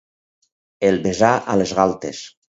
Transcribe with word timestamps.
El 0.89 0.97
besà 1.03 1.31
a 1.55 1.59
les 1.63 1.75
galtes. 1.83 2.25